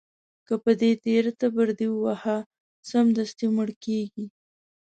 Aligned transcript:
که 0.47 0.53
په 0.63 0.71
دې 0.81 0.91
تېره 1.03 1.31
تبر 1.41 1.67
دې 1.79 1.87
وواهه، 1.93 2.37
سمدستي 2.89 3.47
مړ 3.55 3.69
کېږي. 3.83 4.25